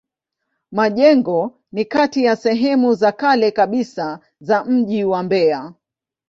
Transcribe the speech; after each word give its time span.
Majengo 0.71 1.59
ni 1.71 1.85
kati 1.85 2.23
ya 2.23 2.35
sehemu 2.35 2.93
za 2.93 3.11
kale 3.11 3.51
kabisa 3.51 4.19
za 4.39 4.63
mji 4.63 5.03
wa 5.03 5.23
Mbeya. 5.23 5.73